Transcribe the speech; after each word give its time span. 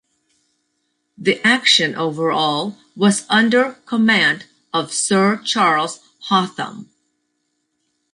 The 1.15 1.39
action 1.45 1.93
overall 1.93 2.75
was 2.95 3.23
under 3.29 3.73
command 3.85 4.45
of 4.73 4.91
Sir 4.91 5.39
Charles 5.45 5.99
Hotham. 6.21 6.89